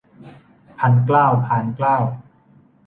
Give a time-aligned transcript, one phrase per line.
[0.79, 1.97] พันเกล้า พานเกล้า